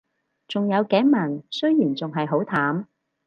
[0.47, 2.87] 仲有頸紋，雖然仲係好淡